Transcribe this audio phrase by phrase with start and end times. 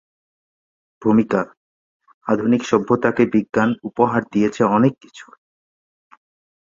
[1.01, 1.41] ভূমিকা:
[2.27, 5.25] আধুনিক সভ্যতাকে বিজ্ঞান উপহার দিয়েছে অনেক কিছু।